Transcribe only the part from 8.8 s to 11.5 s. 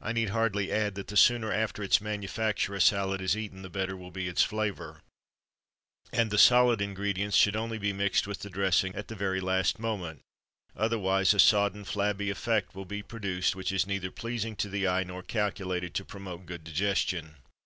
at the very last moment; otherwise a